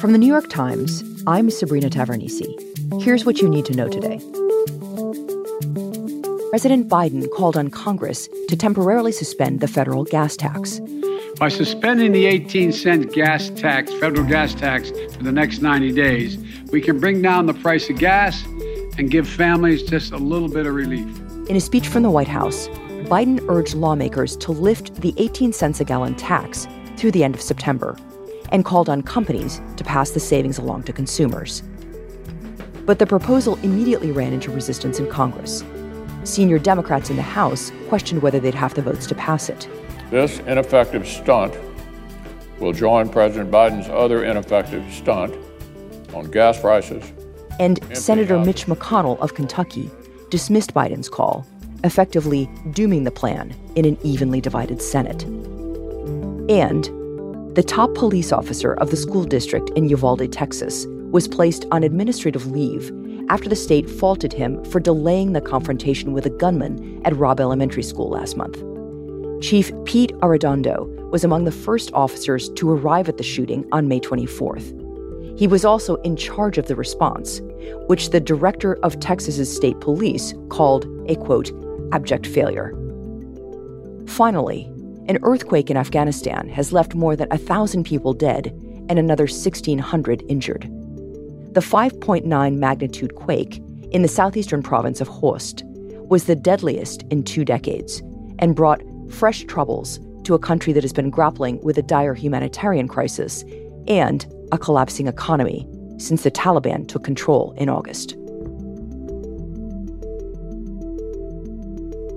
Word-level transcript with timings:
From 0.00 0.12
the 0.12 0.18
New 0.18 0.28
York 0.28 0.48
Times, 0.48 1.02
I'm 1.26 1.50
Sabrina 1.50 1.90
Tavernise. 1.90 3.02
Here's 3.02 3.24
what 3.24 3.40
you 3.40 3.48
need 3.48 3.64
to 3.64 3.74
know 3.74 3.88
today. 3.88 4.20
President 6.50 6.88
Biden 6.88 7.28
called 7.32 7.56
on 7.56 7.68
Congress 7.68 8.28
to 8.46 8.56
temporarily 8.56 9.10
suspend 9.10 9.58
the 9.58 9.66
federal 9.66 10.04
gas 10.04 10.36
tax. 10.36 10.80
By 11.40 11.48
suspending 11.48 12.12
the 12.12 12.26
18 12.26 12.70
cent 12.70 13.12
gas 13.12 13.50
tax, 13.50 13.92
federal 13.94 14.24
gas 14.24 14.54
tax, 14.54 14.92
for 15.16 15.24
the 15.24 15.32
next 15.32 15.62
90 15.62 15.90
days, 15.94 16.38
we 16.70 16.80
can 16.80 17.00
bring 17.00 17.20
down 17.20 17.46
the 17.46 17.54
price 17.54 17.90
of 17.90 17.98
gas 17.98 18.44
and 18.98 19.10
give 19.10 19.26
families 19.26 19.82
just 19.82 20.12
a 20.12 20.16
little 20.16 20.48
bit 20.48 20.64
of 20.66 20.76
relief. 20.76 21.08
In 21.48 21.56
a 21.56 21.60
speech 21.60 21.88
from 21.88 22.04
the 22.04 22.10
White 22.10 22.28
House, 22.28 22.68
Biden 23.08 23.44
urged 23.48 23.74
lawmakers 23.74 24.36
to 24.36 24.52
lift 24.52 24.94
the 25.00 25.12
18 25.16 25.52
cents 25.52 25.80
a 25.80 25.84
gallon 25.84 26.14
tax 26.14 26.68
through 26.96 27.10
the 27.10 27.24
end 27.24 27.34
of 27.34 27.40
September 27.40 27.96
and 28.50 28.64
called 28.64 28.88
on 28.88 29.02
companies 29.02 29.60
to 29.76 29.84
pass 29.84 30.10
the 30.10 30.20
savings 30.20 30.58
along 30.58 30.84
to 30.84 30.92
consumers. 30.92 31.62
But 32.86 32.98
the 32.98 33.06
proposal 33.06 33.56
immediately 33.62 34.12
ran 34.12 34.32
into 34.32 34.50
resistance 34.50 34.98
in 34.98 35.08
Congress. 35.10 35.62
Senior 36.24 36.58
Democrats 36.58 37.10
in 37.10 37.16
the 37.16 37.22
House 37.22 37.70
questioned 37.88 38.22
whether 38.22 38.40
they'd 38.40 38.54
have 38.54 38.74
the 38.74 38.82
votes 38.82 39.06
to 39.06 39.14
pass 39.14 39.48
it. 39.48 39.68
This 40.10 40.38
ineffective 40.40 41.06
stunt 41.06 41.54
will 42.58 42.72
join 42.72 43.08
President 43.08 43.50
Biden's 43.50 43.88
other 43.88 44.24
ineffective 44.24 44.90
stunt 44.92 45.34
on 46.14 46.30
gas 46.30 46.60
prices. 46.60 47.04
And 47.60 47.78
Senator 47.96 48.38
Mitch 48.38 48.66
McConnell 48.66 49.18
of 49.20 49.34
Kentucky 49.34 49.90
dismissed 50.30 50.74
Biden's 50.74 51.08
call, 51.08 51.46
effectively 51.84 52.48
dooming 52.72 53.04
the 53.04 53.10
plan 53.10 53.54
in 53.74 53.84
an 53.84 53.98
evenly 54.02 54.40
divided 54.40 54.80
Senate. 54.80 55.24
And 56.48 56.88
the 57.54 57.62
top 57.62 57.94
police 57.94 58.32
officer 58.32 58.74
of 58.74 58.90
the 58.90 58.96
school 58.96 59.24
district 59.24 59.70
in 59.70 59.88
Uvalde, 59.88 60.30
Texas, 60.32 60.86
was 61.10 61.26
placed 61.26 61.64
on 61.70 61.82
administrative 61.82 62.46
leave 62.46 62.92
after 63.30 63.48
the 63.48 63.56
state 63.56 63.88
faulted 63.88 64.32
him 64.32 64.62
for 64.66 64.80
delaying 64.80 65.32
the 65.32 65.40
confrontation 65.40 66.12
with 66.12 66.26
a 66.26 66.30
gunman 66.30 67.00
at 67.04 67.16
Robb 67.16 67.40
Elementary 67.40 67.82
School 67.82 68.10
last 68.10 68.36
month. 68.36 68.62
Chief 69.42 69.72
Pete 69.84 70.12
Arredondo 70.16 70.86
was 71.10 71.24
among 71.24 71.44
the 71.44 71.52
first 71.52 71.92
officers 71.94 72.48
to 72.50 72.70
arrive 72.70 73.08
at 73.08 73.16
the 73.16 73.22
shooting 73.22 73.66
on 73.72 73.88
May 73.88 74.00
24th. 74.00 75.38
He 75.38 75.46
was 75.46 75.64
also 75.64 75.96
in 76.02 76.16
charge 76.16 76.58
of 76.58 76.66
the 76.66 76.76
response, 76.76 77.40
which 77.86 78.10
the 78.10 78.20
director 78.20 78.74
of 78.82 78.98
Texas's 79.00 79.54
state 79.54 79.78
police 79.80 80.34
called 80.48 80.86
a 81.08 81.16
quote, 81.16 81.52
abject 81.92 82.26
failure. 82.26 82.74
Finally, 84.06 84.70
an 85.08 85.18
earthquake 85.22 85.70
in 85.70 85.76
Afghanistan 85.76 86.48
has 86.50 86.72
left 86.72 86.94
more 86.94 87.16
than 87.16 87.28
1,000 87.30 87.84
people 87.84 88.12
dead 88.12 88.48
and 88.88 88.98
another 88.98 89.24
1,600 89.24 90.22
injured. 90.28 90.62
The 91.54 91.60
5.9 91.60 92.56
magnitude 92.56 93.14
quake 93.14 93.62
in 93.90 94.02
the 94.02 94.08
southeastern 94.08 94.62
province 94.62 95.00
of 95.00 95.08
Khost 95.08 95.62
was 96.08 96.24
the 96.24 96.36
deadliest 96.36 97.04
in 97.10 97.22
two 97.22 97.44
decades 97.44 98.02
and 98.38 98.54
brought 98.54 98.82
fresh 99.10 99.44
troubles 99.44 99.98
to 100.24 100.34
a 100.34 100.38
country 100.38 100.74
that 100.74 100.84
has 100.84 100.92
been 100.92 101.10
grappling 101.10 101.58
with 101.62 101.78
a 101.78 101.82
dire 101.82 102.14
humanitarian 102.14 102.86
crisis 102.86 103.44
and 103.86 104.30
a 104.52 104.58
collapsing 104.58 105.06
economy 105.06 105.66
since 105.96 106.22
the 106.22 106.30
Taliban 106.30 106.86
took 106.86 107.02
control 107.02 107.54
in 107.56 107.70
August. 107.70 108.14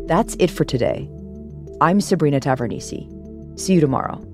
That's 0.07 0.35
it 0.39 0.51
for 0.51 0.65
today. 0.65 1.09
I'm 1.81 1.99
Sabrina 1.99 2.39
Tavernise. 2.39 3.59
See 3.59 3.73
you 3.73 3.81
tomorrow. 3.81 4.30